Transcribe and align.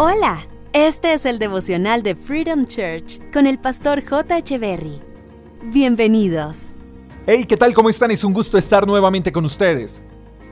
Hola, 0.00 0.46
este 0.72 1.12
es 1.12 1.26
el 1.26 1.40
devocional 1.40 2.04
de 2.04 2.14
Freedom 2.14 2.66
Church 2.66 3.18
con 3.32 3.48
el 3.48 3.58
pastor 3.58 4.04
J. 4.08 4.56
Berry. 4.56 5.00
Bienvenidos. 5.72 6.74
Hey, 7.26 7.44
¿qué 7.48 7.56
tal? 7.56 7.74
¿Cómo 7.74 7.88
están? 7.88 8.12
Es 8.12 8.22
un 8.22 8.32
gusto 8.32 8.56
estar 8.58 8.86
nuevamente 8.86 9.32
con 9.32 9.44
ustedes. 9.44 10.00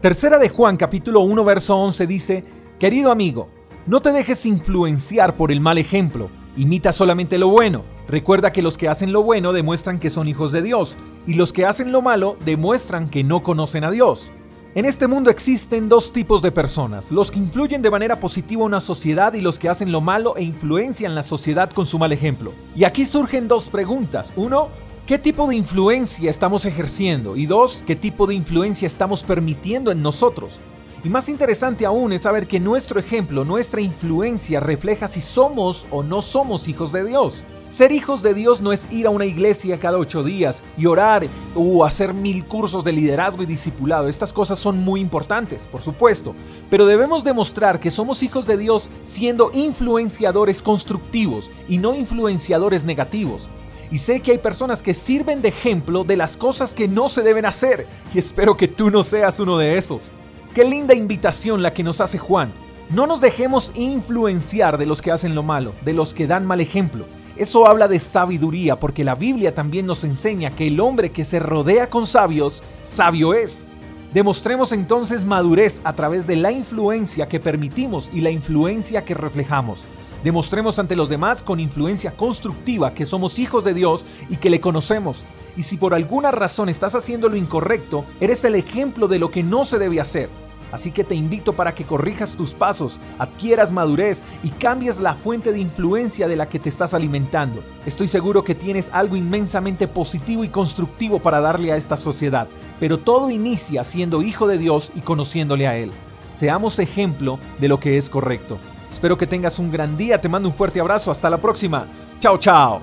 Tercera 0.00 0.40
de 0.40 0.48
Juan, 0.48 0.76
capítulo 0.76 1.20
1, 1.20 1.44
verso 1.44 1.76
11 1.76 2.06
dice, 2.08 2.44
Querido 2.80 3.12
amigo, 3.12 3.48
no 3.86 4.02
te 4.02 4.10
dejes 4.10 4.44
influenciar 4.44 5.36
por 5.36 5.52
el 5.52 5.60
mal 5.60 5.78
ejemplo, 5.78 6.30
imita 6.56 6.90
solamente 6.90 7.38
lo 7.38 7.46
bueno. 7.46 7.84
Recuerda 8.08 8.50
que 8.50 8.60
los 8.60 8.76
que 8.76 8.88
hacen 8.88 9.12
lo 9.12 9.22
bueno 9.22 9.52
demuestran 9.52 10.00
que 10.00 10.10
son 10.10 10.26
hijos 10.26 10.50
de 10.50 10.62
Dios, 10.62 10.96
y 11.28 11.34
los 11.34 11.52
que 11.52 11.64
hacen 11.64 11.92
lo 11.92 12.02
malo 12.02 12.36
demuestran 12.44 13.08
que 13.08 13.22
no 13.22 13.44
conocen 13.44 13.84
a 13.84 13.92
Dios. 13.92 14.32
En 14.74 14.84
este 14.84 15.06
mundo 15.06 15.30
existen 15.30 15.88
dos 15.88 16.12
tipos 16.12 16.42
de 16.42 16.52
personas, 16.52 17.10
los 17.10 17.30
que 17.30 17.38
influyen 17.38 17.80
de 17.80 17.90
manera 17.90 18.20
positiva 18.20 18.64
una 18.64 18.80
sociedad 18.80 19.32
y 19.32 19.40
los 19.40 19.58
que 19.58 19.70
hacen 19.70 19.90
lo 19.90 20.02
malo 20.02 20.36
e 20.36 20.42
influencian 20.42 21.14
la 21.14 21.22
sociedad 21.22 21.70
con 21.70 21.86
su 21.86 21.98
mal 21.98 22.12
ejemplo. 22.12 22.52
Y 22.76 22.84
aquí 22.84 23.06
surgen 23.06 23.48
dos 23.48 23.70
preguntas. 23.70 24.30
Uno, 24.36 24.68
¿qué 25.06 25.18
tipo 25.18 25.48
de 25.48 25.56
influencia 25.56 26.28
estamos 26.28 26.66
ejerciendo? 26.66 27.34
Y 27.34 27.46
dos, 27.46 27.82
¿qué 27.86 27.96
tipo 27.96 28.26
de 28.26 28.34
influencia 28.34 28.86
estamos 28.86 29.22
permitiendo 29.22 29.90
en 29.90 30.02
nosotros? 30.02 30.60
Y 31.02 31.08
más 31.08 31.30
interesante 31.30 31.86
aún 31.86 32.12
es 32.12 32.22
saber 32.22 32.46
que 32.46 32.60
nuestro 32.60 33.00
ejemplo, 33.00 33.46
nuestra 33.46 33.80
influencia 33.80 34.60
refleja 34.60 35.08
si 35.08 35.22
somos 35.22 35.86
o 35.90 36.02
no 36.02 36.20
somos 36.20 36.68
hijos 36.68 36.92
de 36.92 37.04
Dios. 37.04 37.42
Ser 37.68 37.92
hijos 37.92 38.22
de 38.22 38.32
Dios 38.32 38.62
no 38.62 38.72
es 38.72 38.90
ir 38.90 39.06
a 39.06 39.10
una 39.10 39.26
iglesia 39.26 39.78
cada 39.78 39.98
ocho 39.98 40.22
días 40.22 40.62
y 40.78 40.86
orar 40.86 41.26
o 41.54 41.84
hacer 41.84 42.14
mil 42.14 42.46
cursos 42.46 42.82
de 42.82 42.92
liderazgo 42.92 43.42
y 43.42 43.46
discipulado. 43.46 44.08
Estas 44.08 44.32
cosas 44.32 44.58
son 44.58 44.82
muy 44.82 45.02
importantes, 45.02 45.66
por 45.66 45.82
supuesto, 45.82 46.34
pero 46.70 46.86
debemos 46.86 47.24
demostrar 47.24 47.78
que 47.78 47.90
somos 47.90 48.22
hijos 48.22 48.46
de 48.46 48.56
Dios 48.56 48.88
siendo 49.02 49.50
influenciadores 49.52 50.62
constructivos 50.62 51.50
y 51.68 51.76
no 51.76 51.94
influenciadores 51.94 52.86
negativos. 52.86 53.50
Y 53.90 53.98
sé 53.98 54.20
que 54.20 54.32
hay 54.32 54.38
personas 54.38 54.80
que 54.80 54.94
sirven 54.94 55.42
de 55.42 55.48
ejemplo 55.48 56.04
de 56.04 56.16
las 56.16 56.38
cosas 56.38 56.72
que 56.72 56.88
no 56.88 57.10
se 57.10 57.22
deben 57.22 57.44
hacer 57.44 57.86
y 58.14 58.18
espero 58.18 58.56
que 58.56 58.68
tú 58.68 58.90
no 58.90 59.02
seas 59.02 59.40
uno 59.40 59.58
de 59.58 59.76
esos. 59.76 60.10
Qué 60.54 60.64
linda 60.64 60.94
invitación 60.94 61.62
la 61.62 61.74
que 61.74 61.82
nos 61.82 62.00
hace 62.00 62.16
Juan. 62.16 62.50
No 62.88 63.06
nos 63.06 63.20
dejemos 63.20 63.72
influenciar 63.74 64.78
de 64.78 64.86
los 64.86 65.02
que 65.02 65.12
hacen 65.12 65.34
lo 65.34 65.42
malo, 65.42 65.74
de 65.84 65.92
los 65.92 66.14
que 66.14 66.26
dan 66.26 66.46
mal 66.46 66.62
ejemplo. 66.62 67.04
Eso 67.38 67.68
habla 67.68 67.86
de 67.86 68.00
sabiduría 68.00 68.80
porque 68.80 69.04
la 69.04 69.14
Biblia 69.14 69.54
también 69.54 69.86
nos 69.86 70.02
enseña 70.02 70.50
que 70.50 70.66
el 70.66 70.80
hombre 70.80 71.12
que 71.12 71.24
se 71.24 71.38
rodea 71.38 71.88
con 71.88 72.04
sabios, 72.04 72.64
sabio 72.82 73.32
es. 73.32 73.68
Demostremos 74.12 74.72
entonces 74.72 75.24
madurez 75.24 75.80
a 75.84 75.92
través 75.92 76.26
de 76.26 76.34
la 76.34 76.50
influencia 76.50 77.28
que 77.28 77.38
permitimos 77.38 78.10
y 78.12 78.22
la 78.22 78.30
influencia 78.30 79.04
que 79.04 79.14
reflejamos. 79.14 79.78
Demostremos 80.24 80.80
ante 80.80 80.96
los 80.96 81.08
demás 81.08 81.44
con 81.44 81.60
influencia 81.60 82.10
constructiva 82.10 82.92
que 82.92 83.06
somos 83.06 83.38
hijos 83.38 83.62
de 83.62 83.74
Dios 83.74 84.04
y 84.28 84.38
que 84.38 84.50
le 84.50 84.60
conocemos. 84.60 85.22
Y 85.56 85.62
si 85.62 85.76
por 85.76 85.94
alguna 85.94 86.32
razón 86.32 86.68
estás 86.68 86.96
haciendo 86.96 87.28
lo 87.28 87.36
incorrecto, 87.36 88.04
eres 88.20 88.44
el 88.44 88.56
ejemplo 88.56 89.06
de 89.06 89.20
lo 89.20 89.30
que 89.30 89.44
no 89.44 89.64
se 89.64 89.78
debe 89.78 90.00
hacer. 90.00 90.28
Así 90.72 90.90
que 90.90 91.04
te 91.04 91.14
invito 91.14 91.52
para 91.52 91.74
que 91.74 91.84
corrijas 91.84 92.34
tus 92.34 92.54
pasos, 92.54 92.98
adquieras 93.18 93.72
madurez 93.72 94.22
y 94.42 94.50
cambies 94.50 94.98
la 95.00 95.14
fuente 95.14 95.52
de 95.52 95.60
influencia 95.60 96.28
de 96.28 96.36
la 96.36 96.48
que 96.48 96.58
te 96.58 96.68
estás 96.68 96.94
alimentando. 96.94 97.62
Estoy 97.86 98.08
seguro 98.08 98.44
que 98.44 98.54
tienes 98.54 98.90
algo 98.92 99.16
inmensamente 99.16 99.88
positivo 99.88 100.44
y 100.44 100.48
constructivo 100.48 101.18
para 101.18 101.40
darle 101.40 101.72
a 101.72 101.76
esta 101.76 101.96
sociedad, 101.96 102.48
pero 102.78 102.98
todo 102.98 103.30
inicia 103.30 103.84
siendo 103.84 104.22
hijo 104.22 104.46
de 104.46 104.58
Dios 104.58 104.92
y 104.94 105.00
conociéndole 105.00 105.66
a 105.66 105.76
Él. 105.76 105.90
Seamos 106.32 106.78
ejemplo 106.78 107.38
de 107.58 107.68
lo 107.68 107.80
que 107.80 107.96
es 107.96 108.10
correcto. 108.10 108.58
Espero 108.90 109.16
que 109.16 109.26
tengas 109.26 109.58
un 109.58 109.70
gran 109.70 109.96
día, 109.96 110.20
te 110.20 110.28
mando 110.28 110.48
un 110.48 110.54
fuerte 110.54 110.80
abrazo, 110.80 111.10
hasta 111.10 111.30
la 111.30 111.38
próxima. 111.38 111.86
Chao, 112.20 112.38
chao. 112.38 112.80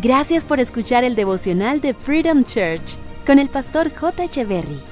Gracias 0.00 0.44
por 0.44 0.60
escuchar 0.60 1.04
el 1.04 1.14
devocional 1.14 1.80
de 1.80 1.94
Freedom 1.94 2.44
Church 2.44 2.96
con 3.26 3.38
el 3.38 3.48
pastor 3.48 3.92
J. 3.94 4.24
Echeverry. 4.24 4.91